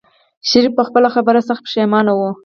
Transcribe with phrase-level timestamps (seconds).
[0.49, 2.21] شريف په خپله خبره سخت پښېمانه و.